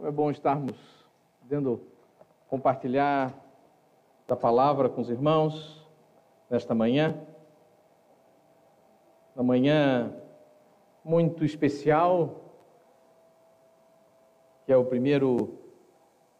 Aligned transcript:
Como 0.00 0.08
é 0.08 0.12
bom 0.12 0.30
estarmos 0.30 0.78
podendo 1.42 1.78
compartilhar 2.48 3.38
da 4.26 4.34
palavra 4.34 4.88
com 4.88 5.02
os 5.02 5.10
irmãos 5.10 5.86
nesta 6.48 6.74
manhã. 6.74 7.20
Uma 9.36 9.44
manhã 9.44 10.10
muito 11.04 11.44
especial, 11.44 12.54
que 14.64 14.72
é 14.72 14.76
o 14.78 14.86
primeiro 14.86 15.58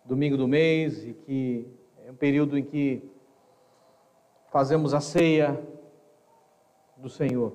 domingo 0.07 0.39
do 0.39 0.49
mês 0.49 1.05
e 1.05 1.13
que 1.13 1.71
é 2.07 2.11
um 2.11 2.17
período 2.17 2.57
em 2.57 2.65
que 2.65 3.13
fazemos 4.49 4.95
a 4.95 5.03
ceia 5.03 5.63
do 6.97 7.11
Senhor. 7.11 7.53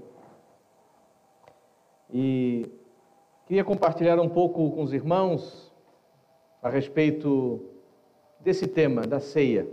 E 2.13 2.71
queria 3.47 3.63
compartilhar 3.63 4.19
um 4.19 4.29
pouco 4.29 4.69
com 4.69 4.83
os 4.83 4.93
irmãos 4.93 5.73
a 6.66 6.70
respeito 6.70 7.63
desse 8.39 8.66
tema, 8.66 9.03
da 9.03 9.20
ceia, 9.20 9.67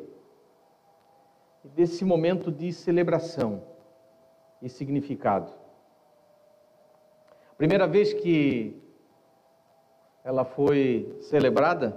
desse 1.65 2.05
momento 2.05 2.53
de 2.53 2.71
celebração 2.71 3.63
e 4.61 4.69
significado. 4.69 5.51
Primeira 7.57 7.87
vez 7.87 8.13
que 8.13 8.79
ela 10.23 10.45
foi 10.45 11.17
celebrada 11.23 11.97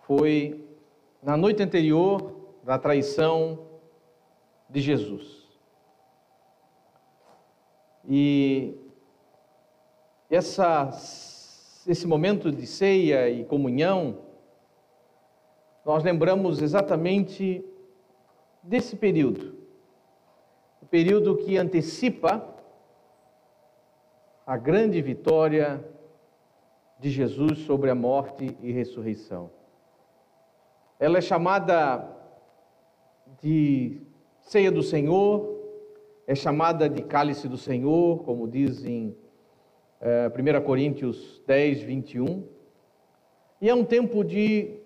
foi 0.00 0.68
na 1.22 1.36
noite 1.36 1.62
anterior 1.62 2.58
da 2.64 2.76
traição 2.76 3.68
de 4.68 4.80
Jesus. 4.80 5.48
E 8.04 8.89
essa, 10.30 10.90
esse 11.86 12.06
momento 12.06 12.52
de 12.52 12.66
ceia 12.66 13.28
e 13.28 13.44
comunhão, 13.44 14.18
nós 15.84 16.04
lembramos 16.04 16.62
exatamente 16.62 17.64
desse 18.62 18.94
período, 18.94 19.58
o 20.80 20.86
período 20.86 21.36
que 21.36 21.56
antecipa 21.56 22.46
a 24.46 24.56
grande 24.56 25.00
vitória 25.02 25.84
de 26.98 27.10
Jesus 27.10 27.60
sobre 27.60 27.90
a 27.90 27.94
morte 27.94 28.56
e 28.60 28.70
ressurreição. 28.70 29.50
Ela 30.98 31.18
é 31.18 31.20
chamada 31.20 32.06
de 33.40 34.02
ceia 34.40 34.70
do 34.70 34.82
Senhor, 34.82 35.58
é 36.26 36.34
chamada 36.34 36.88
de 36.88 37.02
cálice 37.02 37.48
do 37.48 37.56
Senhor, 37.56 38.22
como 38.22 38.46
diz 38.46 38.84
em 40.00 40.58
1 40.58 40.62
Coríntios 40.62 41.42
10, 41.46 41.82
21. 41.82 42.44
E 43.60 43.68
é 43.68 43.74
um 43.74 43.84
tempo 43.84 44.24
de 44.24 44.80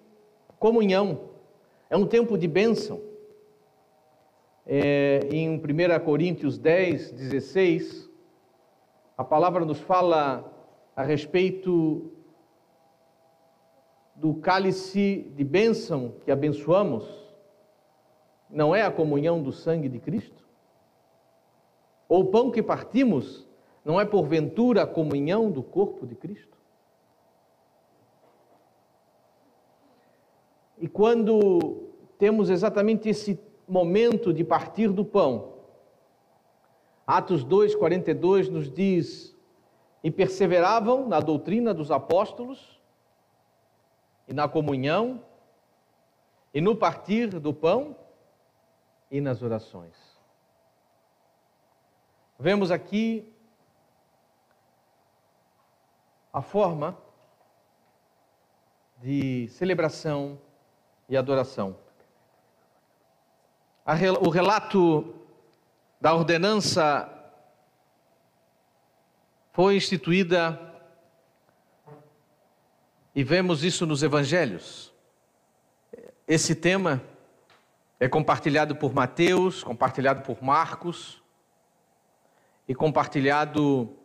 comunhão, 0.59 1.31
é 1.89 1.97
um 1.97 2.07
tempo 2.07 2.37
de 2.37 2.49
bênção. 2.49 3.01
É, 4.67 5.21
em 5.31 5.57
1 5.57 5.61
Coríntios 6.05 6.59
10, 6.59 7.13
16, 7.13 8.11
a 9.17 9.23
palavra 9.23 9.65
nos 9.65 9.79
fala 9.79 10.51
a 10.97 11.03
respeito 11.03 12.11
do 14.17 14.35
cálice 14.35 15.31
de 15.37 15.45
bênção 15.45 16.15
que 16.25 16.31
abençoamos. 16.31 17.05
Não 18.49 18.75
é 18.75 18.83
a 18.83 18.91
comunhão 18.91 19.43
do 19.43 19.53
sangue 19.53 19.89
de 19.89 19.99
Cristo? 19.99 20.45
Ou 22.09 22.23
o 22.23 22.27
pão 22.27 22.51
que 22.51 22.63
partimos 22.63 23.47
não 23.85 24.01
é 24.01 24.05
porventura 24.05 24.83
a 24.83 24.87
comunhão 24.87 25.51
do 25.51 25.63
corpo 25.63 26.07
de 26.07 26.15
Cristo? 26.15 26.57
E 30.79 30.89
quando 30.89 31.91
temos 32.19 32.51
exatamente 32.51 33.09
esse 33.09 33.39
momento 33.69 34.33
de 34.33 34.45
partir 34.45 34.89
do 34.89 35.05
pão, 35.05 35.55
Atos 37.07 37.45
2, 37.45 37.75
42 37.75 38.49
nos 38.49 38.71
diz: 38.71 39.37
E 40.03 40.11
perseveravam 40.11 41.07
na 41.07 41.21
doutrina 41.21 41.75
dos 41.75 41.91
apóstolos, 41.91 42.81
e 44.27 44.33
na 44.33 44.49
comunhão, 44.49 45.23
e 46.53 46.61
no 46.61 46.75
partir 46.75 47.29
do 47.39 47.53
pão, 47.53 47.97
e 49.11 49.21
nas 49.21 49.43
orações. 49.43 49.95
Vemos 52.39 52.71
aqui 52.71 53.34
a 56.35 56.43
forma 56.43 56.99
de 59.01 59.47
celebração 59.51 60.37
e 61.09 61.17
adoração. 61.17 61.77
O 64.21 64.31
relato 64.31 65.15
da 66.01 66.13
ordenança 66.13 67.09
foi 69.53 69.77
instituída 69.77 70.59
e 73.15 73.23
vemos 73.23 73.63
isso 73.63 73.87
nos 73.87 74.03
evangelhos. 74.03 74.93
Esse 76.27 76.57
tema 76.57 77.01
é 78.01 78.09
compartilhado 78.09 78.75
por 78.75 78.93
Mateus, 78.93 79.63
compartilhado 79.63 80.23
por 80.23 80.43
Marcos 80.43 81.23
e 82.67 82.75
compartilhado 82.75 83.97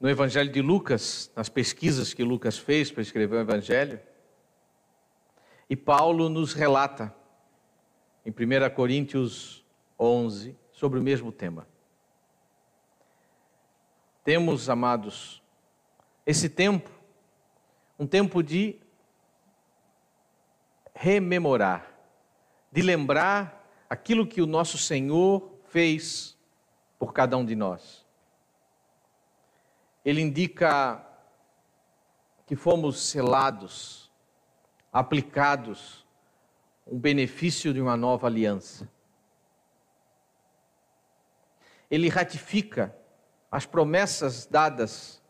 no 0.00 0.08
Evangelho 0.08 0.50
de 0.50 0.62
Lucas, 0.62 1.30
nas 1.34 1.48
pesquisas 1.48 2.14
que 2.14 2.22
Lucas 2.22 2.56
fez 2.56 2.90
para 2.90 3.02
escrever 3.02 3.36
o 3.36 3.40
Evangelho. 3.40 4.00
E 5.68 5.76
Paulo 5.76 6.28
nos 6.28 6.52
relata, 6.52 7.14
em 8.24 8.30
1 8.30 8.74
Coríntios 8.74 9.64
11, 9.98 10.56
sobre 10.70 11.00
o 11.00 11.02
mesmo 11.02 11.32
tema. 11.32 11.66
Temos, 14.22 14.68
amados, 14.68 15.42
esse 16.24 16.48
tempo, 16.48 16.90
um 17.98 18.06
tempo 18.06 18.42
de 18.42 18.76
rememorar, 20.94 21.92
de 22.70 22.82
lembrar 22.82 23.66
aquilo 23.90 24.26
que 24.26 24.40
o 24.40 24.46
nosso 24.46 24.78
Senhor 24.78 25.50
fez 25.64 26.36
por 26.98 27.12
cada 27.12 27.36
um 27.36 27.44
de 27.44 27.56
nós 27.56 28.07
ele 30.08 30.22
indica 30.22 31.04
que 32.46 32.56
fomos 32.56 32.98
selados, 32.98 34.10
aplicados, 34.90 36.06
um 36.86 36.98
benefício 36.98 37.74
de 37.74 37.80
uma 37.82 37.94
nova 37.94 38.26
aliança. 38.26 38.88
Ele 41.90 42.08
ratifica 42.08 42.96
as 43.50 43.66
promessas 43.66 44.46
dadas 44.46 45.22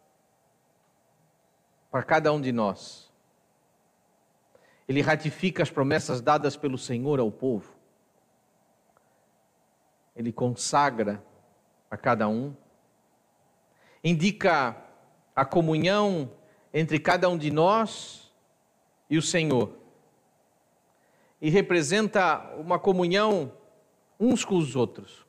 para 1.91 2.05
cada 2.05 2.33
um 2.33 2.41
de 2.41 2.53
nós. 2.53 3.13
Ele 4.87 5.01
ratifica 5.01 5.61
as 5.61 5.71
promessas 5.73 6.21
dadas 6.21 6.57
pelo 6.57 6.79
Senhor 6.79 7.19
ao 7.19 7.33
povo. 7.33 7.77
Ele 10.15 10.33
consagra 10.33 11.21
a 11.91 11.97
cada 11.97 12.29
um 12.29 12.55
indica 14.03 14.77
a 15.35 15.45
comunhão 15.45 16.31
entre 16.73 16.99
cada 16.99 17.29
um 17.29 17.37
de 17.37 17.51
nós 17.51 18.31
e 19.09 19.17
o 19.17 19.23
Senhor. 19.23 19.73
E 21.41 21.51
representa 21.51 22.55
uma 22.57 22.79
comunhão 22.79 23.53
uns 24.19 24.45
com 24.45 24.57
os 24.57 24.75
outros. 24.75 25.25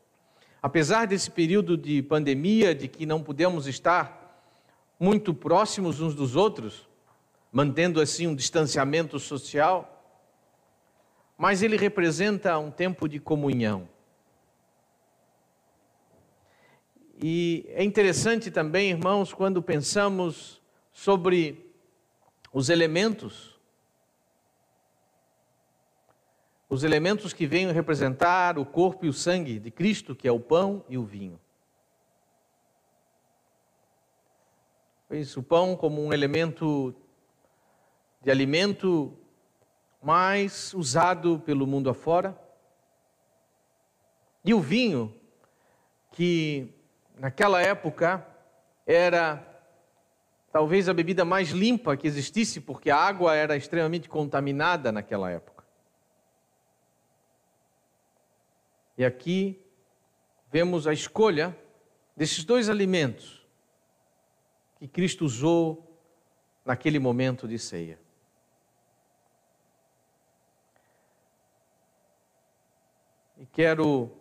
Apesar 0.61 1.05
desse 1.05 1.29
período 1.29 1.77
de 1.77 2.01
pandemia, 2.01 2.75
de 2.75 2.87
que 2.87 3.05
não 3.05 3.23
podemos 3.23 3.67
estar 3.67 4.19
muito 4.99 5.33
próximos 5.33 6.01
uns 6.01 6.13
dos 6.13 6.35
outros, 6.35 6.89
mantendo 7.51 8.01
assim 8.01 8.27
um 8.27 8.35
distanciamento 8.35 9.17
social, 9.19 10.03
mas 11.37 11.63
ele 11.63 11.77
representa 11.77 12.57
um 12.59 12.69
tempo 12.69 13.07
de 13.07 13.19
comunhão. 13.19 13.87
E 17.21 17.65
é 17.71 17.83
interessante 17.83 18.49
também, 18.49 18.91
irmãos, 18.91 19.33
quando 19.33 19.61
pensamos 19.61 20.61
sobre 20.93 21.69
os 22.53 22.69
elementos, 22.69 23.59
os 26.69 26.85
elementos 26.85 27.33
que 27.33 27.45
vêm 27.45 27.69
representar 27.73 28.57
o 28.57 28.65
corpo 28.65 29.05
e 29.05 29.09
o 29.09 29.13
sangue 29.13 29.59
de 29.59 29.69
Cristo, 29.69 30.15
que 30.15 30.29
é 30.29 30.31
o 30.31 30.39
pão 30.39 30.85
e 30.87 30.97
o 30.97 31.03
vinho. 31.03 31.37
Pois 35.09 35.35
o 35.35 35.43
pão 35.43 35.75
como 35.75 36.01
um 36.01 36.13
elemento 36.13 36.95
de 38.21 38.31
alimento 38.31 39.13
mais 40.01 40.73
usado 40.73 41.41
pelo 41.41 41.67
mundo 41.67 41.89
afora, 41.89 42.39
e 44.45 44.53
o 44.53 44.61
vinho 44.61 45.13
que 46.13 46.78
naquela 47.19 47.61
época 47.61 48.25
era 48.85 49.45
talvez 50.51 50.89
a 50.89 50.93
bebida 50.93 51.25
mais 51.25 51.49
limpa 51.49 51.95
que 51.95 52.07
existisse, 52.07 52.61
porque 52.61 52.89
a 52.89 52.97
água 52.97 53.35
era 53.35 53.55
extremamente 53.55 54.09
contaminada 54.09 54.91
naquela 54.91 55.29
época. 55.29 55.63
E 58.97 59.05
aqui 59.05 59.61
vemos 60.51 60.87
a 60.87 60.93
escolha 60.93 61.55
desses 62.15 62.43
dois 62.43 62.69
alimentos 62.69 63.45
que 64.77 64.87
Cristo 64.87 65.25
usou 65.25 66.01
naquele 66.65 66.99
momento 66.99 67.47
de 67.47 67.59
ceia. 67.59 67.99
E 73.37 73.45
quero 73.45 74.11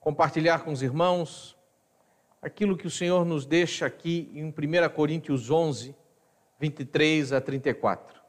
compartilhar 0.00 0.64
com 0.64 0.72
os 0.72 0.82
irmãos 0.82 1.56
aquilo 2.42 2.76
que 2.76 2.88
o 2.88 2.90
Senhor 2.90 3.24
nos 3.24 3.46
deixa 3.46 3.86
aqui 3.86 4.28
em 4.34 4.46
1 4.46 4.88
Coríntios 4.92 5.48
11, 5.48 5.94
23 6.58 7.32
a 7.32 7.40
34. 7.40 8.20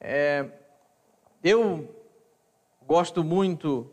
É, 0.00 0.48
eu 1.42 1.92
gosto 2.86 3.24
muito 3.24 3.90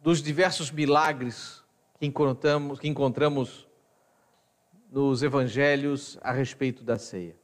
dos 0.00 0.22
diversos 0.22 0.70
milagres 0.70 1.62
que 1.98 2.06
encontramos, 2.06 2.78
que 2.78 2.88
encontramos 2.88 3.68
nos 4.90 5.24
evangelhos 5.24 6.18
a 6.22 6.30
respeito 6.30 6.84
da 6.84 6.98
ceia. 6.98 7.36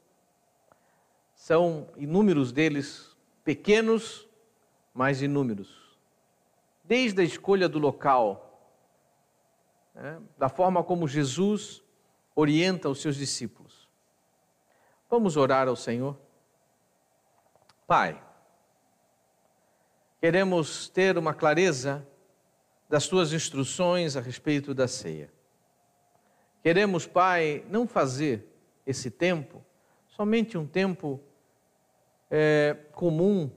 São 1.35 1.89
inúmeros 1.97 2.53
deles, 2.53 3.17
pequenos, 3.43 4.29
mas 4.95 5.21
inúmeros. 5.23 5.99
Desde 6.85 7.23
a 7.23 7.25
escolha 7.25 7.69
do 7.69 7.79
local, 7.79 8.48
né, 9.99 10.21
da 10.39 10.49
forma 10.49 10.83
como 10.83 11.09
Jesus 11.09 11.83
orienta 12.35 12.89
os 12.89 13.01
seus 13.01 13.17
discípulos. 13.17 13.89
Vamos 15.11 15.37
orar 15.37 15.67
ao 15.67 15.75
Senhor? 15.75 16.17
Pai, 17.87 18.23
queremos 20.21 20.89
ter 20.89 21.19
uma 21.19 21.35
clareza 21.35 22.07
das 22.89 23.09
tuas 23.09 23.33
instruções 23.33 24.17
a 24.17 24.21
respeito 24.21 24.73
da 24.73 24.87
ceia. 24.87 25.33
Queremos, 26.63 27.07
Pai, 27.07 27.65
não 27.69 27.87
fazer 27.87 28.47
esse 28.87 29.11
tempo 29.11 29.65
somente 30.07 30.59
um 30.59 30.67
tempo 30.67 31.21
é, 32.31 32.77
comum, 32.93 33.51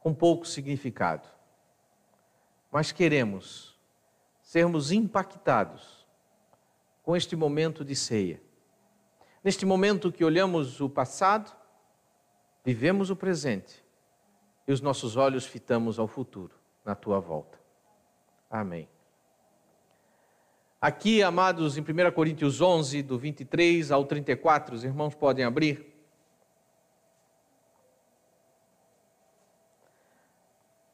com 0.00 0.12
pouco 0.12 0.44
significado, 0.44 1.28
mas 2.70 2.92
queremos 2.92 3.71
sermos 4.52 4.92
impactados 4.92 6.06
com 7.02 7.16
este 7.16 7.34
momento 7.34 7.82
de 7.82 7.96
ceia. 7.96 8.38
Neste 9.42 9.64
momento 9.64 10.12
que 10.12 10.22
olhamos 10.22 10.78
o 10.78 10.90
passado, 10.90 11.50
vivemos 12.62 13.08
o 13.08 13.16
presente 13.16 13.82
e 14.68 14.72
os 14.72 14.82
nossos 14.82 15.16
olhos 15.16 15.46
fitamos 15.46 15.98
ao 15.98 16.06
futuro, 16.06 16.54
na 16.84 16.94
tua 16.94 17.18
volta. 17.18 17.58
Amém. 18.50 18.86
Aqui, 20.78 21.22
amados, 21.22 21.78
em 21.78 21.80
1 21.80 22.12
Coríntios 22.12 22.60
11, 22.60 23.02
do 23.04 23.18
23 23.18 23.90
ao 23.90 24.04
34, 24.04 24.74
os 24.74 24.84
irmãos 24.84 25.14
podem 25.14 25.46
abrir. 25.46 25.94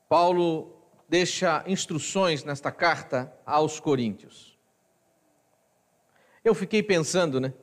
Paulo 0.09 0.78
deixa 1.09 1.65
instruções 1.67 2.45
nesta 2.45 2.71
carta 2.71 3.33
aos 3.47 3.81
Coríntios. 3.81 4.59
Eu 6.45 6.55
fiquei 6.55 6.83
pensando, 6.83 7.41
né? 7.41 7.55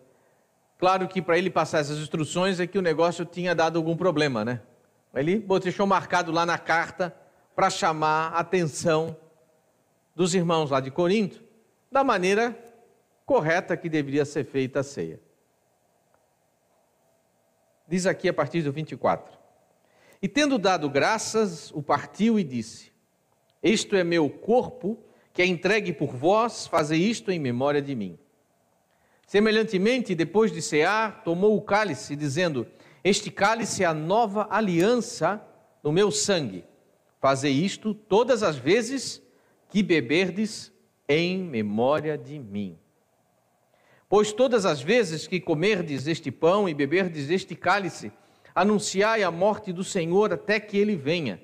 Claro 0.78 1.08
que 1.08 1.22
para 1.22 1.38
ele 1.38 1.50
passar 1.50 1.80
essas 1.80 2.00
instruções 2.00 2.60
é 2.60 2.68
que 2.68 2.78
o 2.78 2.82
negócio 2.82 3.24
tinha 3.24 3.56
dado 3.56 3.78
algum 3.78 3.96
problema, 3.96 4.44
né? 4.44 4.62
Ele 5.14 5.46
deixou 5.62 5.88
marcado 5.88 6.32
lá 6.32 6.46
na 6.46 6.58
carta 6.58 7.16
para 7.56 7.70
chamar 7.70 8.34
a 8.34 8.40
atenção 8.40 9.16
dos 10.14 10.34
irmãos 10.36 10.72
lá 10.72 10.80
de 10.82 10.92
Corinto 10.92 11.44
da 11.90 12.04
maneira 12.04 12.58
correta 13.26 13.78
que 13.78 13.88
deveria 13.88 14.26
ser 14.26 14.44
feita 14.44 14.82
a 14.82 14.84
ceia. 14.84 15.22
Diz 17.88 18.06
aqui 18.06 18.28
a 18.28 18.34
partir 18.34 18.62
do 18.62 18.72
24: 18.72 19.38
E 20.22 20.28
tendo 20.28 20.58
dado 20.58 20.90
graças, 20.90 21.72
o 21.72 21.82
partiu 21.82 22.38
e 22.38 22.44
disse: 22.44 22.95
isto 23.72 23.96
é 23.96 24.04
meu 24.04 24.30
corpo, 24.30 24.98
que 25.34 25.42
é 25.42 25.46
entregue 25.46 25.92
por 25.92 26.16
vós, 26.16 26.68
fazei 26.68 27.00
isto 27.00 27.32
em 27.32 27.40
memória 27.40 27.82
de 27.82 27.96
mim. 27.96 28.18
Semelhantemente, 29.26 30.14
depois 30.14 30.52
de 30.52 30.62
cear, 30.62 31.24
tomou 31.24 31.58
o 31.58 31.62
cálice, 31.62 32.16
dizendo: 32.16 32.68
Este 33.04 33.32
cálice 33.32 33.84
é 33.84 33.88
a 33.88 33.94
nova 33.94 34.48
aliança 34.52 35.42
no 35.84 35.92
meu 35.92 36.12
sangue. 36.12 36.64
Fazei 37.20 37.52
isto 37.52 37.94
todas 37.94 38.44
as 38.44 38.56
vezes 38.56 39.22
que 39.70 39.82
beberdes 39.82 40.72
em 41.10 41.40
memória 41.40 42.18
de 42.18 42.38
mim. 42.38 42.78
Pois 44.08 44.32
todas 44.32 44.66
as 44.66 44.82
vezes 44.82 45.26
que 45.26 45.40
comerdes 45.40 46.06
este 46.06 46.32
pão 46.32 46.70
e 46.70 46.74
beberdes 46.74 47.32
este 47.32 47.56
cálice, 47.56 48.12
anunciai 48.54 49.24
a 49.24 49.32
morte 49.32 49.74
do 49.74 49.84
Senhor 49.84 50.32
até 50.32 50.60
que 50.60 50.78
ele 50.78 50.96
venha. 50.96 51.42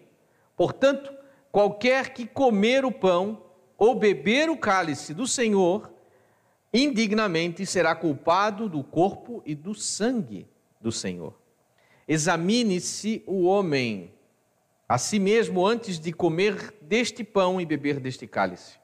Portanto, 0.55 1.11
Qualquer 1.51 2.13
que 2.13 2.25
comer 2.25 2.85
o 2.85 2.91
pão 2.91 3.43
ou 3.77 3.95
beber 3.95 4.49
o 4.49 4.57
cálice 4.57 5.13
do 5.13 5.27
Senhor, 5.27 5.91
indignamente 6.73 7.65
será 7.65 7.93
culpado 7.93 8.69
do 8.69 8.83
corpo 8.83 9.41
e 9.45 9.53
do 9.53 9.73
sangue 9.73 10.47
do 10.79 10.91
Senhor. 10.91 11.33
Examine-se 12.07 13.23
o 13.27 13.43
homem 13.43 14.13
a 14.87 14.97
si 14.97 15.19
mesmo 15.19 15.65
antes 15.65 15.99
de 15.99 16.11
comer 16.11 16.73
deste 16.81 17.23
pão 17.23 17.59
e 17.59 17.65
beber 17.65 17.99
deste 17.99 18.27
cálice. 18.27 18.77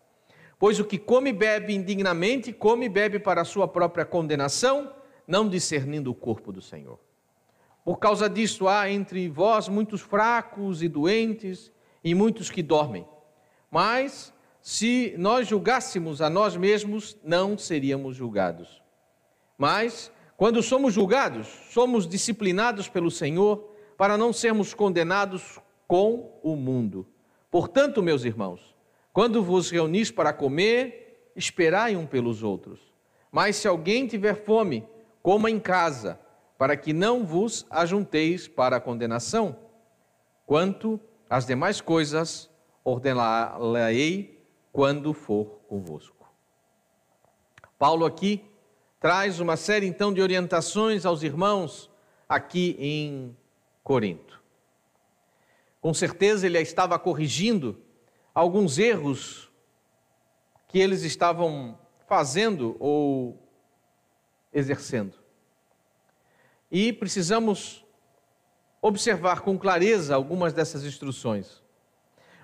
Pois 0.59 0.79
o 0.79 0.85
que 0.85 0.97
come 0.97 1.29
e 1.29 1.33
bebe 1.33 1.75
indignamente, 1.75 2.51
come 2.51 2.85
e 2.85 2.89
bebe 2.89 3.19
para 3.19 3.41
a 3.41 3.45
sua 3.45 3.67
própria 3.67 4.05
condenação, 4.05 4.93
não 5.27 5.47
discernindo 5.47 6.09
o 6.09 6.15
corpo 6.15 6.51
do 6.51 6.61
Senhor. 6.61 6.99
Por 7.83 7.97
causa 7.97 8.29
disso, 8.29 8.67
há 8.67 8.89
entre 8.89 9.29
vós 9.29 9.69
muitos 9.69 10.01
fracos 10.01 10.81
e 10.81 10.87
doentes, 10.87 11.71
e 12.09 12.15
muitos 12.15 12.49
que 12.49 12.63
dormem. 12.63 13.05
Mas 13.69 14.33
se 14.61 15.13
nós 15.17 15.47
julgássemos 15.47 16.21
a 16.21 16.29
nós 16.29 16.55
mesmos, 16.55 17.17
não 17.21 17.57
seríamos 17.57 18.15
julgados. 18.15 18.81
Mas 19.57 20.11
quando 20.37 20.63
somos 20.63 20.93
julgados, 20.93 21.47
somos 21.69 22.07
disciplinados 22.07 22.87
pelo 22.87 23.11
Senhor 23.11 23.73
para 23.97 24.17
não 24.17 24.31
sermos 24.31 24.73
condenados 24.73 25.59
com 25.85 26.39
o 26.41 26.55
mundo. 26.55 27.05
Portanto, 27.51 28.01
meus 28.01 28.23
irmãos, 28.23 28.75
quando 29.11 29.43
vos 29.43 29.69
reunis 29.69 30.09
para 30.09 30.31
comer, 30.31 31.31
esperai 31.35 31.95
um 31.97 32.05
pelos 32.05 32.41
outros. 32.41 32.79
Mas 33.29 33.57
se 33.57 33.67
alguém 33.67 34.07
tiver 34.07 34.35
fome, 34.35 34.87
coma 35.21 35.51
em 35.51 35.59
casa, 35.59 36.19
para 36.57 36.77
que 36.77 36.93
não 36.93 37.25
vos 37.25 37.65
ajunteis 37.69 38.47
para 38.47 38.77
a 38.77 38.81
condenação. 38.81 39.57
Quanto 40.45 41.01
as 41.29 41.45
demais 41.45 41.81
coisas 41.81 42.49
ordenarei 42.83 44.41
quando 44.71 45.13
for 45.13 45.45
convosco. 45.67 46.31
Paulo 47.77 48.05
aqui 48.05 48.43
traz 48.99 49.39
uma 49.39 49.57
série 49.57 49.85
então 49.85 50.13
de 50.13 50.21
orientações 50.21 51.05
aos 51.05 51.23
irmãos 51.23 51.89
aqui 52.27 52.75
em 52.79 53.35
Corinto. 53.83 54.41
Com 55.79 55.93
certeza 55.93 56.45
ele 56.45 56.59
estava 56.59 56.97
corrigindo 56.97 57.79
alguns 58.33 58.77
erros 58.77 59.51
que 60.67 60.79
eles 60.79 61.03
estavam 61.03 61.77
fazendo 62.07 62.75
ou 62.79 63.37
exercendo. 64.51 65.13
E 66.69 66.91
precisamos 66.91 67.85
observar 68.81 69.41
com 69.41 69.57
clareza 69.57 70.15
algumas 70.15 70.53
dessas 70.53 70.83
instruções. 70.83 71.61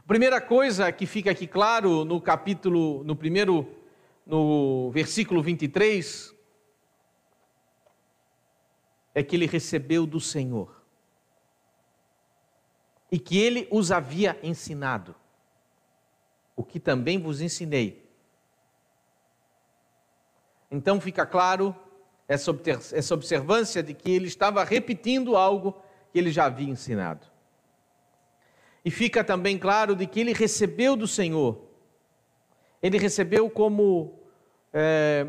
Primeira 0.07 0.41
coisa 0.41 0.91
que 0.91 1.05
fica 1.05 1.31
aqui 1.31 1.47
claro 1.47 2.03
no 2.03 2.19
capítulo, 2.19 3.03
no 3.03 3.15
primeiro, 3.15 3.67
no 4.25 4.91
versículo 4.91 5.41
23, 5.41 6.33
é 9.15 9.23
que 9.23 9.35
ele 9.35 9.45
recebeu 9.45 10.05
do 10.05 10.19
Senhor 10.19 10.83
e 13.11 13.19
que 13.19 13.37
ele 13.37 13.67
os 13.69 13.91
havia 13.91 14.39
ensinado, 14.41 15.15
o 16.55 16.63
que 16.63 16.79
também 16.79 17.19
vos 17.19 17.41
ensinei. 17.41 18.09
Então 20.71 20.99
fica 20.99 21.23
claro 21.25 21.75
essa 22.27 23.13
observância 23.13 23.83
de 23.83 23.93
que 23.93 24.09
ele 24.09 24.25
estava 24.25 24.63
repetindo 24.63 25.35
algo 25.37 25.79
que 26.13 26.19
ele 26.19 26.31
já 26.31 26.45
havia 26.45 26.69
ensinado. 26.69 27.27
E 28.85 28.89
fica 28.89 29.21
também 29.21 29.57
claro 29.57 29.97
de 29.97 30.07
que 30.07 30.21
ele 30.21 30.31
recebeu 30.31 30.95
do 30.95 31.07
Senhor 31.07 31.73
ele 32.83 32.97
recebeu 32.97 33.49
como 33.49 34.19
é, 34.73 35.25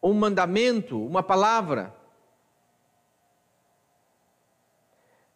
um 0.00 0.14
mandamento, 0.14 1.04
uma 1.04 1.20
palavra. 1.20 1.92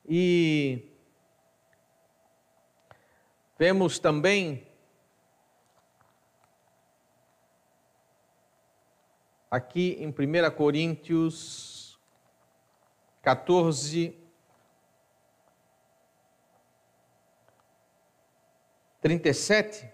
E 0.09 0.89
vemos 3.59 3.99
também 3.99 4.65
aqui 9.51 9.97
em 9.99 10.11
1 10.11 10.55
Coríntios 10.57 11.99
14, 13.23 14.17
37, 19.05 19.87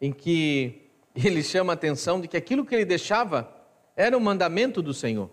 em 0.00 0.12
que 0.12 0.88
ele 1.12 1.42
chama 1.42 1.72
a 1.72 1.74
atenção 1.74 2.20
de 2.20 2.28
que 2.28 2.36
aquilo 2.36 2.64
que 2.64 2.72
ele 2.72 2.84
deixava 2.84 3.52
era 3.96 4.16
um 4.16 4.20
mandamento 4.20 4.80
do 4.80 4.94
Senhor, 4.94 5.28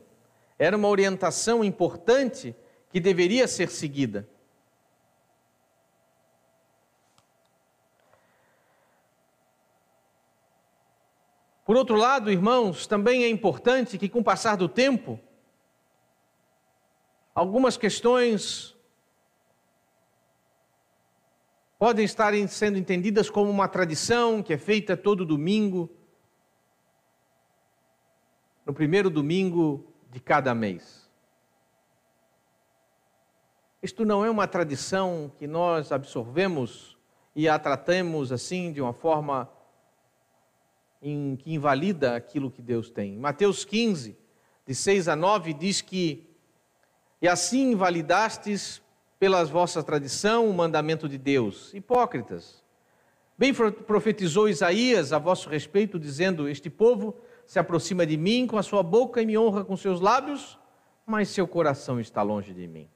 era 0.57 0.75
uma 0.75 0.87
orientação 0.87 1.63
importante 1.63 2.55
que 2.89 2.99
deveria 2.99 3.47
ser 3.47 3.69
seguida. 3.69 4.27
Por 11.63 11.75
outro 11.75 11.95
lado, 11.95 12.31
irmãos, 12.31 12.87
também 12.87 13.23
é 13.23 13.29
importante 13.29 13.99
que, 13.99 14.09
com 14.09 14.21
o 14.21 14.23
passar 14.23 14.57
do 14.57 14.67
tempo, 14.67 15.19
algumas 17.35 17.77
questões 17.77 18.75
podem 21.81 22.05
estar 22.05 22.31
sendo 22.47 22.77
entendidas 22.77 23.27
como 23.27 23.49
uma 23.49 23.67
tradição 23.67 24.43
que 24.43 24.53
é 24.53 24.57
feita 24.59 24.95
todo 24.95 25.25
domingo, 25.25 25.89
no 28.63 28.71
primeiro 28.71 29.09
domingo 29.09 29.91
de 30.11 30.19
cada 30.19 30.53
mês. 30.53 31.09
Isto 33.81 34.05
não 34.05 34.23
é 34.23 34.29
uma 34.29 34.47
tradição 34.47 35.31
que 35.39 35.47
nós 35.47 35.91
absorvemos 35.91 36.95
e 37.35 37.49
a 37.49 37.57
tratamos 37.57 38.31
assim 38.31 38.71
de 38.71 38.79
uma 38.79 38.93
forma 38.93 39.49
em, 41.01 41.35
que 41.35 41.51
invalida 41.51 42.15
aquilo 42.15 42.51
que 42.51 42.61
Deus 42.61 42.91
tem. 42.91 43.17
Mateus 43.17 43.65
15, 43.65 44.15
de 44.67 44.75
6 44.75 45.07
a 45.07 45.15
9, 45.15 45.51
diz 45.55 45.81
que 45.81 46.29
e 47.19 47.27
assim 47.27 47.71
invalidastes 47.71 48.80
pela 49.21 49.45
vossa 49.45 49.83
tradição 49.83 50.49
o 50.49 50.53
mandamento 50.53 51.07
de 51.07 51.15
Deus. 51.15 51.71
Hipócritas. 51.75 52.63
Bem 53.37 53.53
profetizou 53.53 54.49
Isaías 54.49 55.13
a 55.13 55.19
vosso 55.19 55.47
respeito, 55.47 55.99
dizendo: 55.99 56.49
Este 56.49 56.71
povo 56.71 57.13
se 57.45 57.59
aproxima 57.59 58.03
de 58.03 58.17
mim 58.17 58.47
com 58.47 58.57
a 58.57 58.63
sua 58.63 58.81
boca 58.81 59.21
e 59.21 59.25
me 59.27 59.37
honra 59.37 59.63
com 59.63 59.77
seus 59.77 60.01
lábios, 60.01 60.57
mas 61.05 61.29
seu 61.29 61.47
coração 61.47 61.99
está 61.99 62.23
longe 62.23 62.51
de 62.51 62.67
mim. 62.67 62.89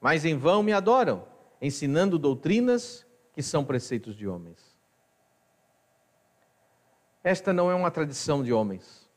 Mas 0.00 0.24
em 0.24 0.36
vão 0.36 0.64
me 0.64 0.72
adoram, 0.72 1.24
ensinando 1.62 2.18
doutrinas 2.18 3.06
que 3.32 3.40
são 3.40 3.64
preceitos 3.64 4.16
de 4.16 4.26
homens. 4.26 4.76
Esta 7.22 7.52
não 7.52 7.70
é 7.70 7.74
uma 7.76 7.92
tradição 7.92 8.42
de 8.42 8.52
homens. 8.52 9.08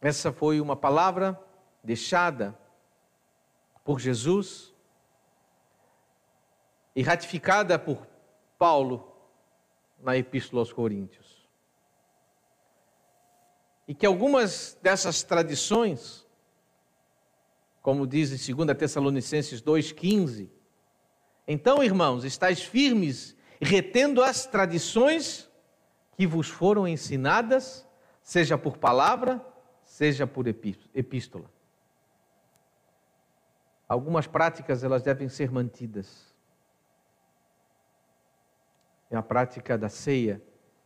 Essa 0.00 0.32
foi 0.32 0.58
uma 0.58 0.74
palavra 0.74 1.38
deixada 1.84 2.58
por 3.84 4.00
Jesus 4.00 4.74
e 6.96 7.02
ratificada 7.02 7.78
por 7.78 8.06
Paulo 8.58 9.14
na 10.02 10.16
Epístola 10.16 10.62
aos 10.62 10.72
Coríntios. 10.72 11.46
E 13.86 13.94
que 13.94 14.06
algumas 14.06 14.78
dessas 14.82 15.22
tradições, 15.22 16.26
como 17.82 18.06
diz 18.06 18.48
em 18.48 18.54
2 18.54 18.76
Tessalonicenses 18.78 19.62
2,15, 19.62 20.48
então, 21.46 21.84
irmãos, 21.84 22.24
estáis 22.24 22.62
firmes, 22.62 23.36
retendo 23.60 24.22
as 24.22 24.46
tradições 24.46 25.48
que 26.16 26.26
vos 26.26 26.48
foram 26.48 26.88
ensinadas, 26.88 27.86
seja 28.22 28.56
por 28.56 28.78
palavra, 28.78 29.44
seja 29.84 30.26
por 30.26 30.48
epístola. 30.48 31.48
Algumas 33.86 34.26
práticas 34.26 34.82
elas 34.82 35.02
devem 35.02 35.28
ser 35.28 35.52
mantidas 35.52 36.34
a 39.14 39.22
prática 39.22 39.78
da 39.78 39.88
ceia 39.88 40.42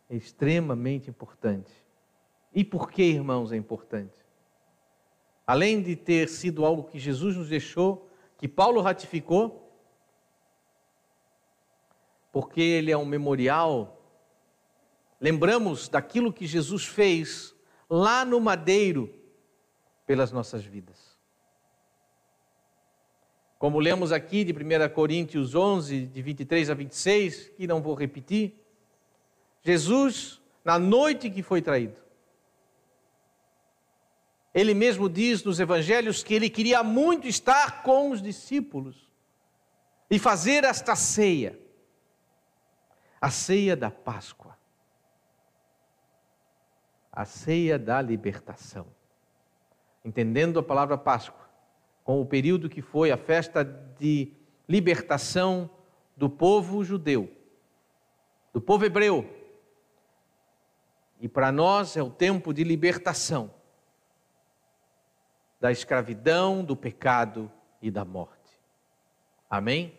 é 0.08 0.16
extremamente 0.16 1.08
importante. 1.08 1.72
E 2.52 2.64
por 2.64 2.90
que, 2.90 3.02
irmãos, 3.02 3.52
é 3.52 3.56
importante? 3.56 4.18
Além 5.46 5.80
de 5.80 5.96
ter 5.96 6.28
sido 6.28 6.64
algo 6.64 6.84
que 6.84 6.98
Jesus 6.98 7.36
nos 7.36 7.48
deixou, 7.48 8.08
que 8.36 8.46
Paulo 8.46 8.80
ratificou, 8.80 9.72
porque 12.32 12.60
ele 12.60 12.90
é 12.90 12.96
um 12.96 13.06
memorial, 13.06 14.02
lembramos 15.20 15.88
daquilo 15.88 16.32
que 16.32 16.46
Jesus 16.46 16.84
fez 16.84 17.54
lá 17.88 18.24
no 18.24 18.40
madeiro 18.40 19.12
pelas 20.06 20.30
nossas 20.30 20.64
vidas. 20.64 21.09
Como 23.60 23.78
lemos 23.78 24.10
aqui 24.10 24.42
de 24.42 24.54
1 24.54 24.88
Coríntios 24.94 25.54
11, 25.54 26.06
de 26.06 26.22
23 26.22 26.70
a 26.70 26.74
26, 26.74 27.50
que 27.50 27.66
não 27.66 27.82
vou 27.82 27.94
repetir, 27.94 28.54
Jesus, 29.62 30.40
na 30.64 30.78
noite 30.78 31.28
que 31.28 31.42
foi 31.42 31.60
traído, 31.60 32.00
ele 34.54 34.72
mesmo 34.72 35.10
diz 35.10 35.44
nos 35.44 35.60
evangelhos 35.60 36.22
que 36.22 36.32
ele 36.32 36.48
queria 36.48 36.82
muito 36.82 37.28
estar 37.28 37.82
com 37.82 38.10
os 38.10 38.22
discípulos 38.22 39.10
e 40.08 40.18
fazer 40.18 40.64
esta 40.64 40.96
ceia, 40.96 41.60
a 43.20 43.30
ceia 43.30 43.76
da 43.76 43.90
Páscoa, 43.90 44.56
a 47.12 47.26
ceia 47.26 47.78
da 47.78 48.00
libertação. 48.00 48.86
Entendendo 50.02 50.58
a 50.58 50.62
palavra 50.62 50.96
Páscoa, 50.96 51.39
com 52.04 52.20
o 52.20 52.26
período 52.26 52.68
que 52.68 52.82
foi 52.82 53.10
a 53.10 53.16
festa 53.16 53.64
de 53.64 54.32
libertação 54.68 55.70
do 56.16 56.28
povo 56.28 56.84
judeu, 56.84 57.30
do 58.52 58.60
povo 58.60 58.84
hebreu. 58.84 59.28
E 61.20 61.28
para 61.28 61.52
nós 61.52 61.96
é 61.96 62.02
o 62.02 62.10
tempo 62.10 62.52
de 62.52 62.64
libertação 62.64 63.52
da 65.60 65.70
escravidão, 65.70 66.64
do 66.64 66.74
pecado 66.74 67.50
e 67.82 67.90
da 67.90 68.04
morte. 68.04 68.58
Amém? 69.48 69.98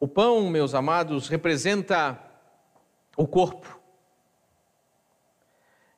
O 0.00 0.08
pão, 0.08 0.50
meus 0.50 0.74
amados, 0.74 1.28
representa 1.28 2.20
o 3.16 3.24
corpo. 3.24 3.81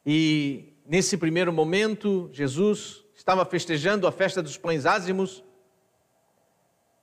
E 0.07 0.75
nesse 0.85 1.17
primeiro 1.17 1.53
momento, 1.53 2.29
Jesus 2.33 3.05
estava 3.15 3.45
festejando 3.45 4.07
a 4.07 4.13
festa 4.13 4.43
dos 4.43 4.59
pães 4.59 4.85
ázimos, 4.85 5.43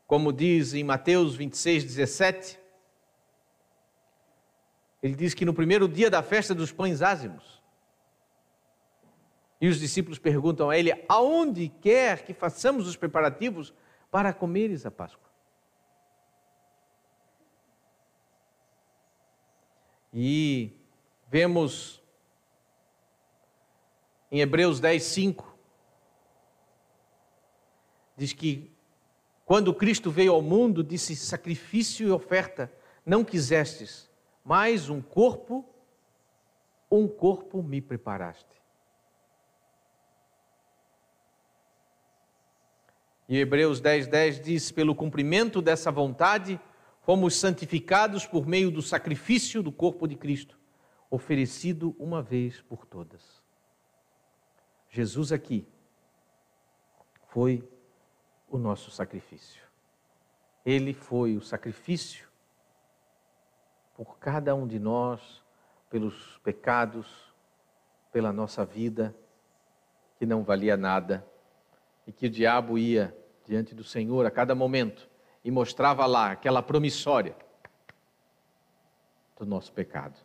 como 0.06 0.32
diz 0.32 0.74
em 0.74 0.84
Mateus 0.84 1.36
26, 1.36 1.84
17. 1.86 2.60
Ele 5.02 5.16
diz 5.16 5.34
que 5.34 5.46
no 5.46 5.54
primeiro 5.54 5.88
dia 5.88 6.10
da 6.10 6.22
festa 6.22 6.54
dos 6.54 6.72
pães 6.72 7.02
ázimos, 7.02 7.62
e 9.60 9.68
os 9.68 9.80
discípulos 9.80 10.20
perguntam 10.20 10.70
a 10.70 10.78
ele: 10.78 10.92
aonde 11.08 11.70
quer 11.70 12.24
que 12.24 12.34
façamos 12.34 12.88
os 12.88 12.96
preparativos 12.96 13.74
para 14.10 14.34
comeres 14.34 14.86
a 14.86 14.92
Páscoa? 14.92 15.30
E 20.14 20.74
vemos 21.30 22.01
em 24.32 24.40
Hebreus 24.40 24.80
10, 24.80 25.04
5, 25.04 25.58
diz 28.16 28.32
que 28.32 28.72
quando 29.44 29.74
Cristo 29.74 30.10
veio 30.10 30.32
ao 30.34 30.42
mundo, 30.42 30.82
disse: 30.82 31.16
sacrifício 31.16 32.08
e 32.08 32.12
oferta 32.12 32.72
não 33.06 33.26
quisestes, 33.26 34.10
mas 34.46 34.88
um 34.88 35.02
corpo, 35.02 35.66
um 36.90 37.08
corpo 37.08 37.62
me 37.62 37.82
preparaste. 37.82 38.62
E 43.28 43.38
Hebreus 43.38 43.82
10, 43.82 44.08
10 44.08 44.42
diz: 44.42 44.72
pelo 44.72 44.96
cumprimento 44.96 45.62
dessa 45.62 45.92
vontade, 45.92 46.58
fomos 47.02 47.36
santificados 47.36 48.26
por 48.26 48.48
meio 48.48 48.72
do 48.72 48.82
sacrifício 48.82 49.62
do 49.62 49.72
corpo 49.72 50.08
de 50.08 50.16
Cristo, 50.16 50.58
oferecido 51.10 51.94
uma 52.00 52.22
vez 52.22 52.62
por 52.62 52.86
todas. 52.86 53.41
Jesus 54.92 55.32
aqui 55.32 55.66
foi 57.30 57.68
o 58.50 58.58
nosso 58.58 58.92
sacrifício. 58.92 59.64
Ele 60.66 60.94
foi 60.94 61.38
o 61.38 61.42
sacrifício 61.42 62.28
por 63.96 64.20
cada 64.20 64.54
um 64.54 64.68
de 64.68 64.78
nós, 64.78 65.42
pelos 65.90 66.38
pecados, 66.44 67.34
pela 68.12 68.34
nossa 68.34 68.66
vida, 68.66 69.16
que 70.20 70.26
não 70.26 70.44
valia 70.44 70.76
nada, 70.76 71.26
e 72.06 72.12
que 72.12 72.28
o 72.28 72.30
diabo 72.30 72.78
ia 72.78 73.18
diante 73.46 73.74
do 73.74 73.84
Senhor 73.84 74.26
a 74.26 74.32
cada 74.32 74.54
momento 74.54 75.10
e 75.44 75.50
mostrava 75.50 76.06
lá 76.06 76.32
aquela 76.32 76.62
promissória 76.62 77.36
do 79.38 79.46
nosso 79.46 79.72
pecado. 79.72 80.20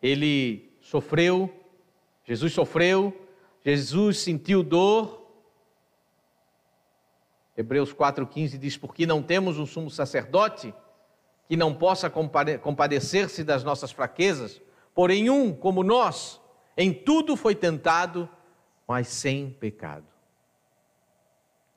Ele 0.00 0.72
sofreu, 0.80 1.52
Jesus 2.28 2.52
sofreu, 2.52 3.18
Jesus 3.64 4.18
sentiu 4.18 4.62
dor. 4.62 5.26
Hebreus 7.56 7.94
4,15 7.94 8.58
diz: 8.58 8.76
Porque 8.76 9.06
não 9.06 9.22
temos 9.22 9.58
um 9.58 9.64
sumo 9.64 9.90
sacerdote 9.90 10.74
que 11.48 11.56
não 11.56 11.74
possa 11.74 12.10
compadecer-se 12.10 13.42
das 13.42 13.64
nossas 13.64 13.92
fraquezas, 13.92 14.60
porém, 14.94 15.30
um 15.30 15.54
como 15.54 15.82
nós, 15.82 16.38
em 16.76 16.92
tudo 16.92 17.34
foi 17.34 17.54
tentado, 17.54 18.28
mas 18.86 19.08
sem 19.08 19.48
pecado. 19.48 20.04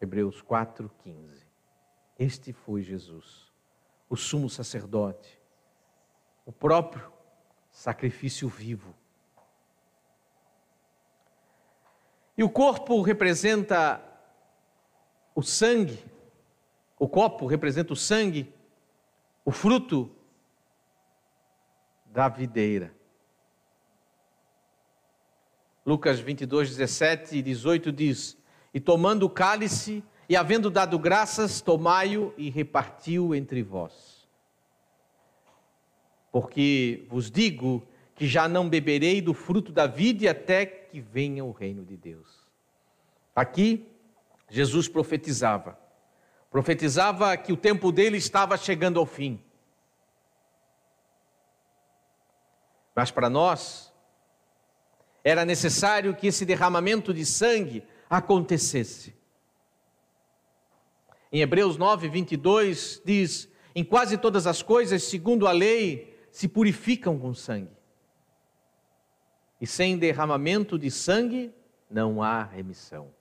Hebreus 0.02 0.44
4,15. 0.44 1.46
Este 2.20 2.52
foi 2.52 2.82
Jesus, 2.82 3.50
o 4.10 4.18
sumo 4.18 4.50
sacerdote, 4.50 5.40
o 6.46 6.52
próprio 6.52 7.10
sacrifício 7.72 8.50
vivo. 8.50 8.94
E 12.38 12.44
o 12.44 12.50
corpo 12.50 13.02
representa 13.02 14.02
o 15.36 15.42
sangue, 15.42 16.04
o 16.98 17.08
copo 17.08 17.46
representa 17.46 17.94
o 17.94 17.96
sangue, 17.96 18.54
o 19.44 19.52
fruto 19.52 20.10
da 22.06 22.30
videira. 22.30 22.94
Lucas 25.86 26.20
22, 26.20 26.70
17 26.70 27.38
e 27.38 27.42
18 27.42 27.92
diz: 27.92 28.38
E 28.74 28.80
tomando 28.80 29.24
o 29.26 29.30
cálice, 29.30 30.04
e 30.30 30.36
havendo 30.36 30.70
dado 30.70 30.98
graças, 31.00 31.60
tomai-o 31.60 32.34
e 32.38 32.50
repartiu 32.50 33.34
entre 33.34 33.64
vós. 33.64 34.28
Porque 36.32 37.06
vos 37.10 37.30
digo 37.30 37.86
que 38.22 38.28
já 38.28 38.48
não 38.48 38.70
beberei 38.70 39.20
do 39.20 39.34
fruto 39.34 39.72
da 39.72 39.88
vide 39.88 40.28
até 40.28 40.64
que 40.64 41.02
venha 41.02 41.44
o 41.44 41.52
reino 41.52 41.84
de 41.84 41.98
Deus. 41.98 42.48
Aqui, 43.36 43.84
Jesus 44.48 44.88
profetizava. 44.88 45.76
Profetizava 46.52 47.36
que 47.36 47.52
o 47.52 47.58
tempo 47.58 47.92
dele 47.92 48.18
estava 48.18 48.56
chegando 48.58 49.00
ao 49.00 49.08
fim. 49.08 49.42
Mas 52.94 53.10
para 53.10 53.28
nós, 53.28 53.92
era 55.24 55.44
necessário 55.44 56.16
que 56.16 56.28
esse 56.28 56.46
derramamento 56.46 57.12
de 57.16 57.26
sangue 57.26 57.84
acontecesse. 58.08 59.16
Em 61.32 61.42
Hebreus 61.42 61.76
9, 61.76 62.08
22 62.08 63.02
diz: 63.04 63.50
Em 63.74 63.84
quase 63.84 64.16
todas 64.16 64.46
as 64.46 64.62
coisas, 64.62 65.02
segundo 65.02 65.48
a 65.48 65.52
lei, 65.52 66.24
se 66.32 66.48
purificam 66.48 67.18
com 67.18 67.34
sangue. 67.34 67.81
E 69.62 69.68
sem 69.68 69.98
derramamento 69.98 70.78
de 70.78 70.92
sangue, 70.92 71.54
não 71.90 72.22
há 72.22 72.44
remissão. 72.44 73.14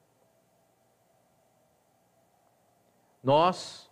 Nós 3.22 3.88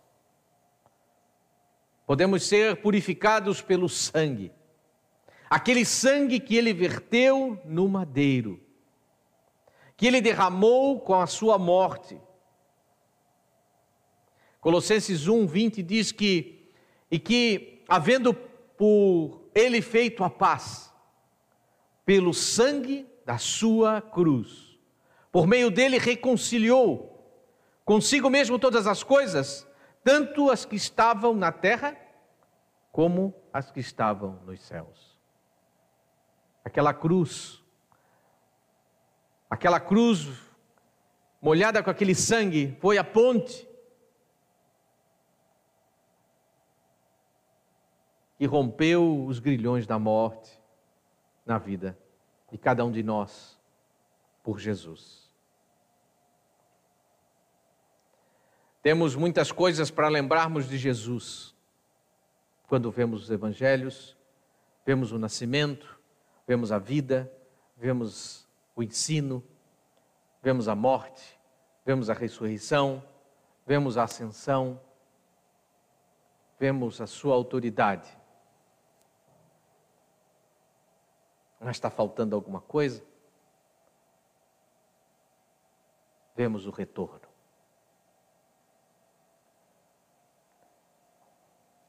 podemos 2.05 2.43
ser 2.43 2.81
purificados 2.81 3.61
pelo 3.61 3.87
sangue 3.87 4.51
aquele 5.49 5.83
sangue 5.83 6.39
que 6.39 6.55
ele 6.55 6.73
verteu 6.73 7.59
no 7.65 7.89
madeiro, 7.89 8.61
que 9.97 10.05
ele 10.05 10.21
derramou 10.21 10.99
com 10.99 11.15
a 11.15 11.25
sua 11.25 11.57
morte. 11.57 12.21
Colossenses 14.61 15.27
1, 15.27 15.47
20 15.47 15.81
diz 15.81 16.11
que, 16.11 16.69
e 17.09 17.17
que, 17.17 17.83
havendo 17.87 18.33
por 18.33 19.49
ele 19.55 19.81
feito 19.81 20.23
a 20.23 20.29
paz, 20.29 20.88
pelo 22.09 22.33
sangue 22.33 23.07
da 23.23 23.37
sua 23.37 24.01
cruz, 24.01 24.79
por 25.31 25.45
meio 25.45 25.69
dele 25.69 25.99
reconciliou 25.99 27.23
consigo 27.85 28.31
mesmo 28.31 28.57
todas 28.57 28.87
as 28.87 29.03
coisas, 29.03 29.67
tanto 30.03 30.49
as 30.49 30.65
que 30.65 30.75
estavam 30.75 31.35
na 31.35 31.51
terra, 31.51 31.95
como 32.91 33.31
as 33.53 33.69
que 33.69 33.79
estavam 33.79 34.39
nos 34.43 34.59
céus. 34.59 35.19
Aquela 36.65 36.95
cruz, 36.95 37.63
aquela 39.47 39.79
cruz 39.79 40.29
molhada 41.39 41.83
com 41.83 41.91
aquele 41.91 42.15
sangue, 42.15 42.75
foi 42.81 42.97
a 42.97 43.03
ponte 43.03 43.69
que 48.35 48.47
rompeu 48.47 49.27
os 49.27 49.37
grilhões 49.37 49.85
da 49.85 49.99
morte 49.99 50.58
na 51.49 51.57
vida 51.57 51.97
de 52.51 52.57
cada 52.57 52.85
um 52.85 52.91
de 52.91 53.01
nós 53.01 53.59
por 54.43 54.59
Jesus. 54.59 55.27
Temos 58.83 59.15
muitas 59.15 59.51
coisas 59.51 59.89
para 59.89 60.07
lembrarmos 60.07 60.69
de 60.69 60.77
Jesus. 60.77 61.55
Quando 62.67 62.91
vemos 62.91 63.23
os 63.23 63.31
evangelhos, 63.31 64.15
vemos 64.85 65.11
o 65.11 65.17
nascimento, 65.17 65.99
vemos 66.47 66.71
a 66.71 66.77
vida, 66.77 67.31
vemos 67.75 68.47
o 68.75 68.83
ensino, 68.83 69.43
vemos 70.41 70.67
a 70.67 70.75
morte, 70.75 71.39
vemos 71.83 72.11
a 72.11 72.13
ressurreição, 72.13 73.03
vemos 73.65 73.97
a 73.97 74.03
ascensão, 74.03 74.79
vemos 76.59 77.01
a 77.01 77.07
sua 77.07 77.33
autoridade. 77.33 78.18
Mas 81.59 81.75
está 81.75 81.89
faltando 81.89 82.35
alguma 82.35 82.61
coisa? 82.61 83.03
Vemos 86.35 86.65
o 86.65 86.71
retorno. 86.71 87.27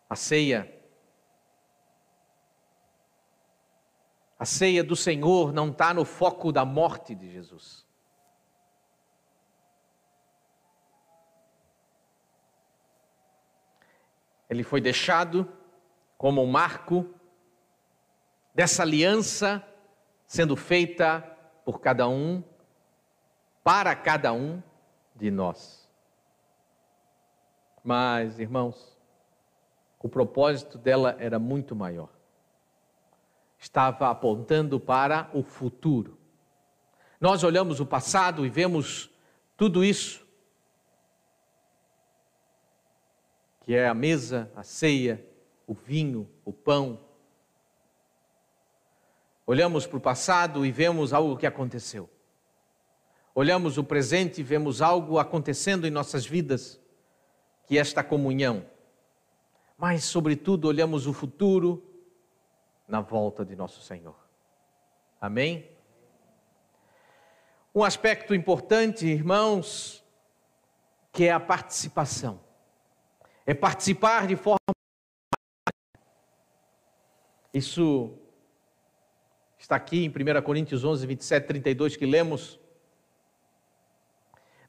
A 0.08 0.16
ceia 0.16 0.80
A 4.40 4.46
ceia 4.46 4.82
do 4.82 4.96
Senhor 4.96 5.52
não 5.52 5.68
está 5.68 5.92
no 5.92 6.02
foco 6.02 6.50
da 6.50 6.64
morte 6.64 7.14
de 7.14 7.30
Jesus. 7.30 7.86
Ele 14.48 14.62
foi 14.62 14.80
deixado 14.80 15.46
como 16.16 16.42
um 16.42 16.46
marco 16.46 17.19
dessa 18.60 18.82
aliança 18.82 19.66
sendo 20.26 20.54
feita 20.54 21.22
por 21.64 21.80
cada 21.80 22.06
um, 22.06 22.44
para 23.64 23.96
cada 23.96 24.34
um 24.34 24.62
de 25.16 25.30
nós. 25.30 25.88
Mas, 27.82 28.38
irmãos, 28.38 28.94
o 29.98 30.10
propósito 30.10 30.76
dela 30.76 31.16
era 31.18 31.38
muito 31.38 31.74
maior 31.74 32.10
estava 33.58 34.10
apontando 34.10 34.78
para 34.78 35.30
o 35.32 35.42
futuro. 35.42 36.18
Nós 37.18 37.42
olhamos 37.42 37.80
o 37.80 37.86
passado 37.86 38.44
e 38.44 38.50
vemos 38.50 39.10
tudo 39.56 39.82
isso, 39.82 40.26
que 43.62 43.74
é 43.74 43.88
a 43.88 43.94
mesa, 43.94 44.52
a 44.54 44.62
ceia, 44.62 45.26
o 45.66 45.72
vinho, 45.72 46.28
o 46.44 46.52
pão. 46.52 47.09
Olhamos 49.50 49.84
para 49.84 49.98
o 49.98 50.00
passado 50.00 50.64
e 50.64 50.70
vemos 50.70 51.12
algo 51.12 51.36
que 51.36 51.44
aconteceu. 51.44 52.08
Olhamos 53.34 53.78
o 53.78 53.82
presente 53.82 54.40
e 54.40 54.44
vemos 54.44 54.80
algo 54.80 55.18
acontecendo 55.18 55.88
em 55.88 55.90
nossas 55.90 56.24
vidas, 56.24 56.80
que 57.66 57.76
é 57.76 57.80
esta 57.80 58.04
comunhão. 58.04 58.64
Mas, 59.76 60.04
sobretudo, 60.04 60.68
olhamos 60.68 61.08
o 61.08 61.12
futuro 61.12 61.84
na 62.86 63.00
volta 63.00 63.44
de 63.44 63.56
nosso 63.56 63.82
Senhor. 63.82 64.14
Amém? 65.20 65.68
Um 67.74 67.82
aspecto 67.82 68.32
importante, 68.32 69.04
irmãos, 69.04 70.04
que 71.12 71.24
é 71.24 71.32
a 71.32 71.40
participação. 71.40 72.38
É 73.44 73.52
participar 73.52 74.28
de 74.28 74.36
forma. 74.36 74.60
Isso 77.52 78.16
está 79.70 79.76
aqui 79.76 80.04
em 80.04 80.08
1 80.08 80.42
Coríntios 80.42 80.82
11, 80.82 81.06
27, 81.06 81.46
32, 81.46 81.96
que 81.96 82.04
lemos. 82.04 82.58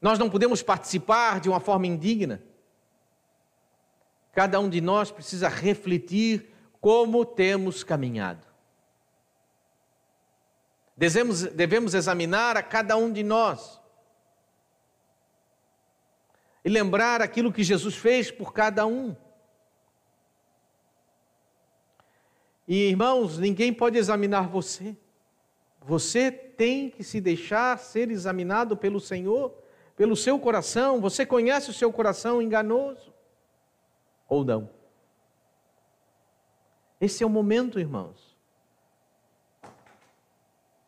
Nós 0.00 0.16
não 0.16 0.30
podemos 0.30 0.62
participar 0.62 1.40
de 1.40 1.48
uma 1.48 1.58
forma 1.58 1.88
indigna. 1.88 2.40
Cada 4.32 4.60
um 4.60 4.68
de 4.68 4.80
nós 4.80 5.10
precisa 5.10 5.48
refletir 5.48 6.54
como 6.80 7.24
temos 7.24 7.82
caminhado. 7.82 8.46
Devemos, 10.96 11.42
devemos 11.46 11.94
examinar 11.94 12.56
a 12.56 12.62
cada 12.62 12.96
um 12.96 13.12
de 13.12 13.24
nós 13.24 13.80
e 16.64 16.68
lembrar 16.68 17.20
aquilo 17.20 17.52
que 17.52 17.64
Jesus 17.64 17.96
fez 17.96 18.30
por 18.30 18.52
cada 18.52 18.86
um. 18.86 19.16
E 22.66 22.88
irmãos, 22.88 23.38
ninguém 23.38 23.72
pode 23.72 23.98
examinar 23.98 24.48
você. 24.48 24.96
Você 25.80 26.30
tem 26.30 26.88
que 26.88 27.02
se 27.02 27.20
deixar 27.20 27.78
ser 27.78 28.10
examinado 28.10 28.76
pelo 28.76 29.00
Senhor, 29.00 29.52
pelo 29.96 30.16
seu 30.16 30.38
coração. 30.38 31.00
Você 31.00 31.26
conhece 31.26 31.70
o 31.70 31.74
seu 31.74 31.92
coração 31.92 32.40
enganoso 32.40 33.12
ou 34.28 34.44
não? 34.44 34.70
Esse 37.00 37.24
é 37.24 37.26
o 37.26 37.30
momento, 37.30 37.80
irmãos. 37.80 38.36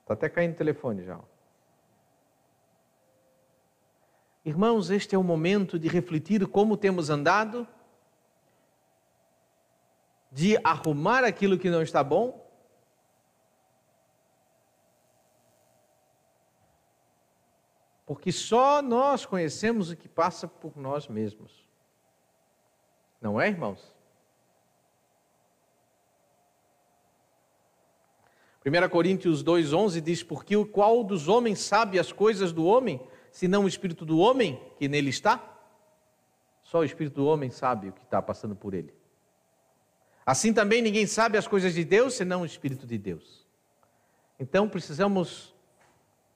Está 0.02 0.14
até 0.14 0.28
caindo 0.28 0.52
o 0.52 0.56
telefone 0.56 1.02
já. 1.02 1.18
Irmãos, 4.44 4.90
este 4.90 5.14
é 5.14 5.18
o 5.18 5.24
momento 5.24 5.78
de 5.78 5.88
refletir 5.88 6.46
como 6.46 6.76
temos 6.76 7.08
andado, 7.08 7.66
de 10.34 10.58
arrumar 10.64 11.22
aquilo 11.22 11.56
que 11.56 11.70
não 11.70 11.80
está 11.80 12.02
bom. 12.02 12.44
Porque 18.04 18.32
só 18.32 18.82
nós 18.82 19.24
conhecemos 19.24 19.90
o 19.90 19.96
que 19.96 20.08
passa 20.08 20.48
por 20.48 20.76
nós 20.76 21.06
mesmos. 21.06 21.64
Não 23.20 23.40
é, 23.40 23.48
irmãos? 23.48 23.94
1 28.66 28.88
Coríntios 28.88 29.44
2,11 29.44 30.00
diz: 30.00 30.24
Porque 30.24 30.56
o 30.56 30.66
qual 30.66 31.04
dos 31.04 31.28
homens 31.28 31.60
sabe 31.60 31.96
as 31.96 32.10
coisas 32.10 32.52
do 32.52 32.64
homem, 32.64 33.00
senão 33.30 33.64
o 33.64 33.68
espírito 33.68 34.04
do 34.04 34.18
homem 34.18 34.60
que 34.78 34.88
nele 34.88 35.10
está? 35.10 35.60
Só 36.64 36.80
o 36.80 36.84
espírito 36.84 37.14
do 37.14 37.26
homem 37.26 37.50
sabe 37.50 37.90
o 37.90 37.92
que 37.92 38.02
está 38.02 38.20
passando 38.20 38.56
por 38.56 38.74
ele. 38.74 39.03
Assim 40.26 40.52
também 40.52 40.80
ninguém 40.80 41.06
sabe 41.06 41.36
as 41.36 41.46
coisas 41.46 41.74
de 41.74 41.84
Deus, 41.84 42.14
senão 42.14 42.42
o 42.42 42.46
espírito 42.46 42.86
de 42.86 42.96
Deus. 42.96 43.46
Então 44.38 44.68
precisamos 44.68 45.54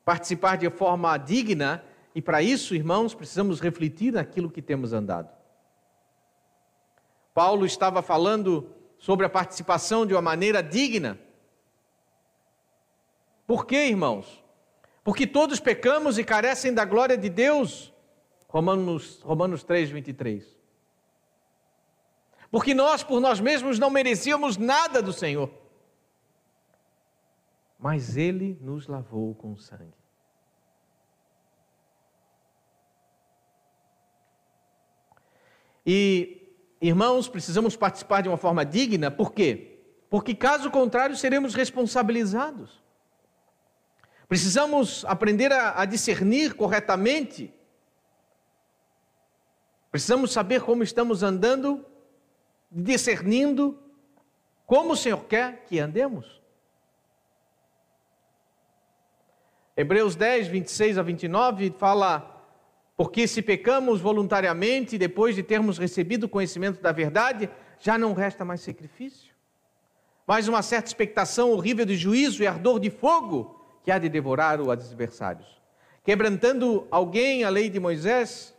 participar 0.05 0.57
de 0.57 0.69
forma 0.71 1.17
digna 1.17 1.85
e 2.15 2.21
para 2.21 2.43
isso, 2.43 2.75
irmãos, 2.75 3.15
precisamos 3.15 3.61
refletir 3.61 4.13
naquilo 4.13 4.51
que 4.51 4.61
temos 4.61 4.93
andado. 4.93 5.31
Paulo 7.33 7.65
estava 7.65 8.03
falando 8.03 8.75
sobre 8.99 9.25
a 9.25 9.31
participação 9.31 10.05
de 10.05 10.13
uma 10.13 10.23
maneira 10.23 10.63
digna. 10.63 11.19
Por 13.47 13.65
quê, 13.65 13.87
irmãos? 13.87 14.43
Porque 15.05 15.27
todos 15.27 15.61
pecamos 15.61 16.19
e 16.19 16.25
carecem 16.25 16.75
da 16.75 16.85
glória 16.85 17.17
de 17.17 17.29
Deus. 17.29 17.93
Romanos, 18.49 19.21
Romanos 19.23 19.63
3, 19.63 19.91
23. 19.91 20.58
Porque 22.51 22.75
nós, 22.75 23.03
por 23.03 23.21
nós 23.21 23.41
mesmos, 23.41 23.79
não 23.79 23.91
merecíamos 23.91 24.57
nada 24.57 25.03
do 25.03 25.13
Senhor. 25.13 25.51
Mas 27.79 28.17
Ele 28.17 28.59
nos 28.61 28.87
lavou 28.87 29.35
com 29.35 29.57
sangue. 29.57 29.99
E, 35.87 36.53
irmãos, 36.81 37.29
precisamos 37.29 37.77
participar 37.77 38.23
de 38.23 38.29
uma 38.29 38.37
forma 38.37 38.65
digna, 38.65 39.11
por 39.11 39.33
quê? 39.33 39.79
Porque, 40.11 40.35
caso 40.35 40.71
contrário, 40.71 41.17
seremos 41.17 41.55
responsabilizados. 41.55 42.83
Precisamos 44.29 45.05
aprender 45.07 45.53
a, 45.53 45.81
a 45.81 45.85
discernir 45.87 46.55
corretamente. 46.55 47.53
Precisamos 49.91 50.33
saber 50.33 50.61
como 50.61 50.83
estamos 50.83 51.23
andando, 51.23 51.85
discernindo 52.71 53.79
como 54.67 54.93
o 54.93 54.97
Senhor 54.97 55.25
quer 55.25 55.65
que 55.65 55.79
andemos. 55.79 56.39
Hebreus 59.77 60.17
10, 60.17 60.49
26 60.49 60.99
a 60.99 61.03
29 61.03 61.75
fala: 61.79 62.45
Porque 62.97 63.29
se 63.29 63.41
pecamos 63.41 64.01
voluntariamente, 64.01 64.99
depois 64.99 65.37
de 65.37 65.43
termos 65.43 65.79
recebido 65.79 66.25
o 66.25 66.29
conhecimento 66.29 66.83
da 66.83 66.91
verdade, 66.91 67.49
já 67.79 67.97
não 67.97 68.13
resta 68.13 68.45
mais 68.45 68.61
sacrifício, 68.61 69.33
mas 70.27 70.49
uma 70.49 70.63
certa 70.63 70.89
expectação 70.89 71.53
horrível 71.53 71.87
de 71.87 71.97
juízo 71.97 72.43
e 72.43 72.47
ardor 72.47 72.81
de 72.81 72.91
fogo 72.91 73.65
que 73.85 73.91
há 73.93 73.99
de 73.99 74.09
devorar 74.09 74.61
os 74.61 74.69
adversários. 74.69 75.47
Quebrantando 76.03 76.89
alguém 76.91 77.45
a 77.45 77.49
lei 77.49 77.71
de 77.71 77.79
Moisés, 77.79 78.55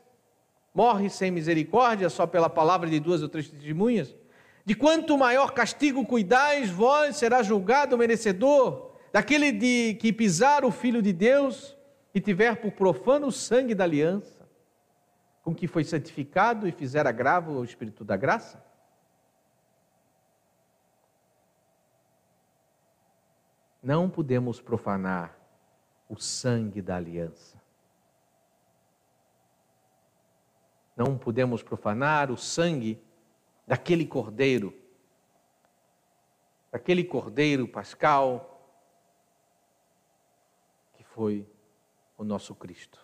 morre 0.80 1.10
sem 1.10 1.30
misericórdia 1.30 2.10
só 2.10 2.26
pela 2.26 2.50
palavra 2.50 2.89
de 2.89 3.02
duas 3.02 3.22
ou 3.22 3.28
três 3.28 3.50
testemunhas. 3.50 4.15
De 4.63 4.74
quanto 4.74 5.18
maior 5.18 5.52
castigo 5.52 6.06
cuidais, 6.06 6.70
vós 6.70 7.18
será 7.18 7.44
julgado 7.44 7.98
merecedor 7.98 8.94
daquele 9.12 9.52
de 9.52 9.96
que 9.96 10.13
pisar 10.13 10.63
o 10.63 10.72
Filho 10.72 11.02
de 11.02 11.12
Deus 11.12 11.78
e 12.15 12.22
tiver 12.22 12.62
por 12.62 12.72
profano 12.72 13.28
o 13.28 13.32
sangue 13.32 13.76
da 13.76 13.84
aliança, 13.84 14.48
com 15.44 15.54
que 15.54 15.68
foi 15.68 15.84
santificado 15.84 16.65
e 16.65 16.72
fizer 16.72 17.06
agravo 17.06 17.58
ao 17.58 17.65
Espírito 17.65 18.06
da 18.06 18.15
graça? 18.15 18.63
Não 23.84 24.10
podemos 24.10 24.62
profanar 24.62 25.38
o 26.08 26.15
sangue 26.15 26.82
da 26.82 26.96
aliança. 26.96 27.59
Não 31.00 31.18
podemos 31.18 31.64
profanar 31.64 32.30
o 32.30 32.36
sangue 32.36 33.02
daquele 33.66 34.06
cordeiro, 34.06 34.78
daquele 36.70 37.06
cordeiro 37.06 37.66
pascal 37.70 38.70
que 40.96 41.04
foi 41.06 41.48
o 42.18 42.26
nosso 42.26 42.54
Cristo. 42.54 43.00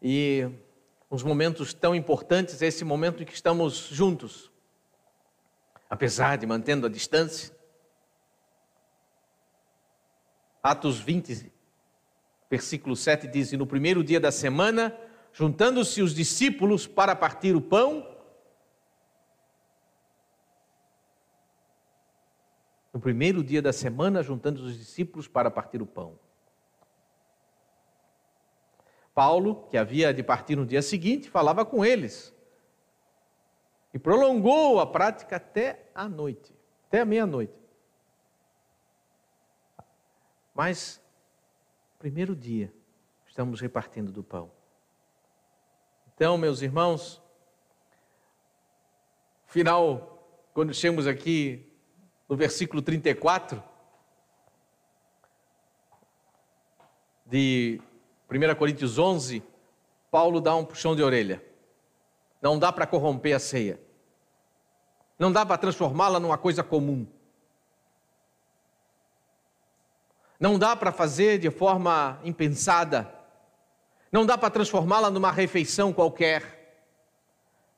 E 0.00 0.48
uns 1.10 1.24
momentos 1.24 1.74
tão 1.74 1.96
importantes, 1.96 2.62
esse 2.62 2.84
momento 2.84 3.24
em 3.24 3.26
que 3.26 3.34
estamos 3.34 3.74
juntos, 3.88 4.52
apesar 5.90 6.38
de 6.38 6.46
mantendo 6.46 6.86
a 6.86 6.88
distância. 6.88 7.52
Atos 10.62 11.00
20, 11.00 11.53
versículo 12.54 12.94
7 12.94 13.26
diz: 13.26 13.52
E 13.52 13.56
no 13.56 13.66
primeiro 13.66 14.04
dia 14.04 14.20
da 14.20 14.30
semana, 14.30 14.96
juntando-se 15.32 16.00
os 16.00 16.14
discípulos 16.14 16.86
para 16.86 17.16
partir 17.16 17.56
o 17.56 17.60
pão, 17.60 18.08
no 22.92 23.00
primeiro 23.00 23.42
dia 23.42 23.60
da 23.60 23.72
semana, 23.72 24.22
juntando 24.22 24.62
os 24.62 24.78
discípulos 24.78 25.26
para 25.26 25.50
partir 25.50 25.82
o 25.82 25.86
pão. 25.86 26.16
Paulo, 29.12 29.66
que 29.68 29.76
havia 29.76 30.14
de 30.14 30.22
partir 30.22 30.54
no 30.54 30.64
dia 30.64 30.80
seguinte, 30.80 31.28
falava 31.28 31.64
com 31.64 31.84
eles 31.84 32.32
e 33.92 33.98
prolongou 33.98 34.78
a 34.78 34.86
prática 34.86 35.36
até 35.36 35.90
a 35.92 36.08
noite, 36.08 36.54
até 36.86 37.00
a 37.00 37.04
meia-noite. 37.04 37.60
Mas, 40.54 41.03
primeiro 42.04 42.36
dia, 42.36 42.70
estamos 43.26 43.62
repartindo 43.62 44.12
do 44.12 44.22
pão. 44.22 44.50
Então, 46.14 46.36
meus 46.36 46.60
irmãos, 46.60 47.22
final, 49.46 50.22
quando 50.52 50.74
chegamos 50.74 51.06
aqui 51.06 51.66
no 52.28 52.36
versículo 52.36 52.82
34 52.82 53.64
de 57.24 57.80
1 58.30 58.54
Coríntios 58.54 58.98
11, 58.98 59.42
Paulo 60.10 60.42
dá 60.42 60.54
um 60.54 60.64
puxão 60.66 60.94
de 60.94 61.02
orelha. 61.02 61.42
Não 62.38 62.58
dá 62.58 62.70
para 62.70 62.86
corromper 62.86 63.34
a 63.34 63.38
ceia. 63.38 63.80
Não 65.18 65.32
dá 65.32 65.46
para 65.46 65.56
transformá-la 65.56 66.20
numa 66.20 66.36
coisa 66.36 66.62
comum. 66.62 67.06
Não 70.38 70.58
dá 70.58 70.74
para 70.74 70.92
fazer 70.92 71.38
de 71.38 71.50
forma 71.50 72.20
impensada. 72.24 73.12
Não 74.10 74.26
dá 74.26 74.36
para 74.36 74.50
transformá-la 74.50 75.10
numa 75.10 75.30
refeição 75.30 75.92
qualquer. 75.92 76.62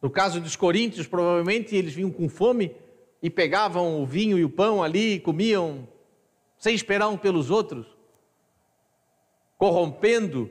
No 0.03 0.11
caso 0.11 0.41
dos 0.41 0.57
coríntios, 0.57 1.07
provavelmente 1.07 1.75
eles 1.75 1.95
vinham 1.95 2.11
com 2.11 2.29
fome 2.29 2.75
e 3.23 3.31
pegavam 3.31 4.03
o 4.03 4.07
vinho 4.07 4.39
e 4.39 4.45
o 4.45 4.51
pão 4.51 4.83
ali 4.83 5.15
e 5.15 5.21
comiam 5.21 5.89
sem 6.59 6.75
esperar 6.75 7.09
um 7.09 7.17
pelos 7.17 7.51
outros. 7.51 7.87
corrompendo 9.59 10.51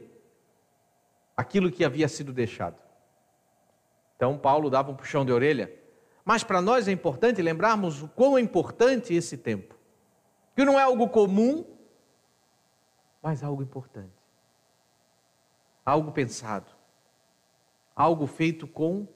aquilo 1.37 1.71
que 1.71 1.83
havia 1.85 2.07
sido 2.07 2.33
deixado. 2.33 2.77
Então, 4.15 4.37
Paulo 4.37 4.69
dava 4.69 4.91
um 4.91 4.95
puxão 4.95 5.25
de 5.25 5.31
orelha. 5.31 5.71
Mas 6.23 6.43
para 6.43 6.61
nós 6.61 6.87
é 6.87 6.91
importante 6.91 7.41
lembrarmos 7.41 8.01
o 8.01 8.07
quão 8.07 8.37
é 8.37 8.41
importante 8.41 9.13
esse 9.13 9.37
tempo. 9.37 9.75
Que 10.55 10.65
não 10.65 10.79
é 10.79 10.83
algo 10.83 11.07
comum, 11.09 11.65
mas 13.25 13.41
algo 13.41 13.63
importante. 13.63 14.13
Algo 15.83 16.11
pensado. 16.11 16.71
Algo 17.95 18.27
feito 18.27 18.67
com 18.67 19.07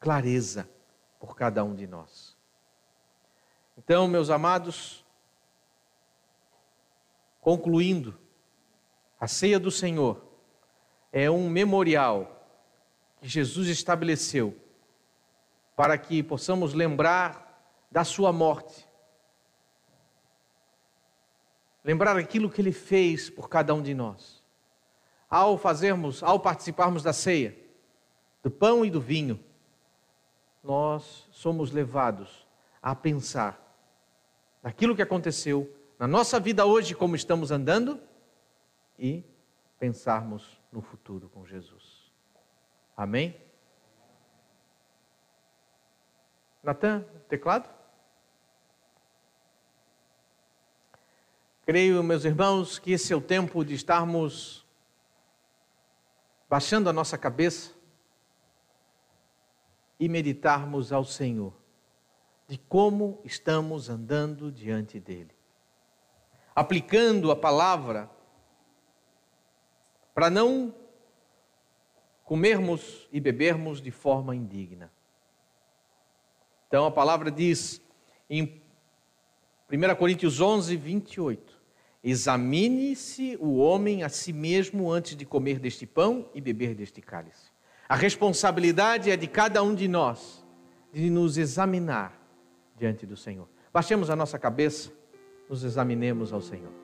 clareza 0.00 0.68
por 1.20 1.36
cada 1.36 1.62
um 1.62 1.72
de 1.72 1.86
nós. 1.86 2.36
Então, 3.78 4.08
meus 4.08 4.30
amados, 4.30 5.06
concluindo, 7.40 8.18
a 9.20 9.28
ceia 9.28 9.60
do 9.60 9.70
Senhor 9.70 10.20
é 11.12 11.30
um 11.30 11.48
memorial 11.48 12.44
que 13.20 13.28
Jesus 13.28 13.68
estabeleceu 13.68 14.60
para 15.76 15.96
que 15.96 16.20
possamos 16.20 16.74
lembrar 16.74 17.62
da 17.92 18.02
sua 18.02 18.32
morte. 18.32 18.89
Lembrar 21.82 22.16
aquilo 22.16 22.50
que 22.50 22.60
ele 22.60 22.72
fez 22.72 23.30
por 23.30 23.48
cada 23.48 23.74
um 23.74 23.82
de 23.82 23.94
nós. 23.94 24.42
Ao 25.28 25.56
fazermos, 25.56 26.22
ao 26.22 26.40
participarmos 26.40 27.02
da 27.02 27.12
ceia, 27.12 27.56
do 28.42 28.50
pão 28.50 28.84
e 28.84 28.90
do 28.90 29.00
vinho, 29.00 29.38
nós 30.62 31.28
somos 31.30 31.70
levados 31.70 32.46
a 32.82 32.94
pensar 32.94 33.58
naquilo 34.62 34.94
que 34.94 35.02
aconteceu 35.02 35.74
na 35.98 36.06
nossa 36.06 36.40
vida 36.40 36.64
hoje, 36.64 36.94
como 36.94 37.14
estamos 37.14 37.50
andando, 37.50 38.00
e 38.98 39.22
pensarmos 39.78 40.60
no 40.72 40.80
futuro 40.82 41.28
com 41.28 41.46
Jesus. 41.46 42.12
Amém? 42.96 43.36
Natan, 46.62 47.04
teclado? 47.28 47.79
Creio, 51.70 52.02
meus 52.02 52.24
irmãos, 52.24 52.80
que 52.80 52.90
esse 52.90 53.12
é 53.12 53.16
o 53.16 53.20
tempo 53.20 53.64
de 53.64 53.74
estarmos 53.74 54.66
baixando 56.48 56.90
a 56.90 56.92
nossa 56.92 57.16
cabeça 57.16 57.72
e 59.96 60.08
meditarmos 60.08 60.92
ao 60.92 61.04
Senhor 61.04 61.54
de 62.48 62.58
como 62.58 63.20
estamos 63.24 63.88
andando 63.88 64.50
diante 64.50 64.98
dele. 64.98 65.30
Aplicando 66.56 67.30
a 67.30 67.36
palavra 67.36 68.10
para 70.12 70.28
não 70.28 70.74
comermos 72.24 73.08
e 73.12 73.20
bebermos 73.20 73.80
de 73.80 73.92
forma 73.92 74.34
indigna. 74.34 74.90
Então 76.66 76.84
a 76.84 76.90
palavra 76.90 77.30
diz 77.30 77.80
em 78.28 78.60
1 79.70 79.94
Coríntios 79.94 80.40
11, 80.40 80.76
28: 80.76 81.49
Examine-se 82.02 83.36
o 83.40 83.56
homem 83.58 84.02
a 84.02 84.08
si 84.08 84.32
mesmo 84.32 84.90
antes 84.90 85.14
de 85.14 85.26
comer 85.26 85.58
deste 85.58 85.86
pão 85.86 86.28
e 86.34 86.40
beber 86.40 86.74
deste 86.74 87.02
cálice. 87.02 87.50
A 87.88 87.94
responsabilidade 87.94 89.10
é 89.10 89.16
de 89.16 89.26
cada 89.26 89.62
um 89.62 89.74
de 89.74 89.86
nós 89.86 90.44
de 90.92 91.10
nos 91.10 91.36
examinar 91.36 92.18
diante 92.76 93.04
do 93.04 93.16
Senhor. 93.16 93.48
Baixemos 93.72 94.10
a 94.10 94.16
nossa 94.16 94.38
cabeça, 94.38 94.90
nos 95.48 95.62
examinemos 95.62 96.32
ao 96.32 96.40
Senhor. 96.40 96.79